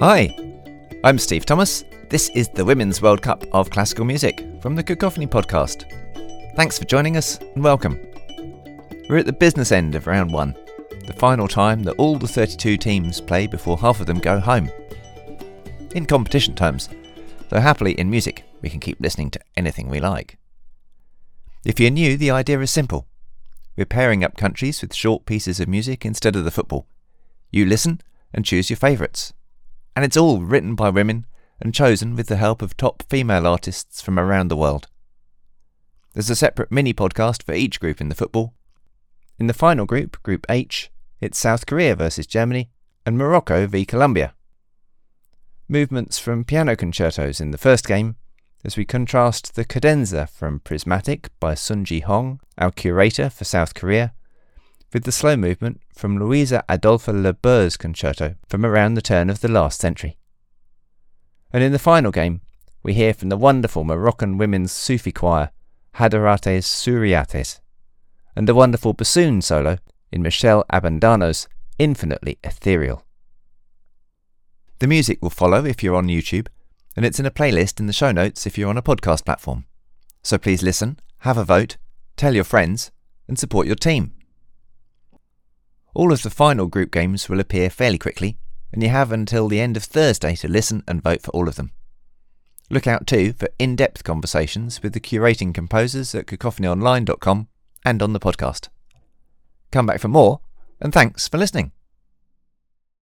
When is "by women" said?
30.76-31.26